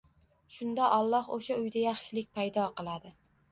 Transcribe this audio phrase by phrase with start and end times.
[0.55, 3.15] Shunda Alloh o‘sha uyda yaxshilik paydo qiladi.